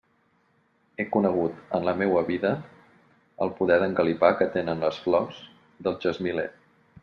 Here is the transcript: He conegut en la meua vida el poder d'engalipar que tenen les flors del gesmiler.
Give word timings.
He 1.01 1.03
conegut 1.15 1.59
en 1.79 1.85
la 1.89 1.93
meua 1.99 2.23
vida 2.31 2.53
el 3.47 3.53
poder 3.61 3.79
d'engalipar 3.83 4.33
que 4.41 4.51
tenen 4.59 4.85
les 4.89 5.01
flors 5.07 5.47
del 5.89 6.01
gesmiler. 6.07 6.49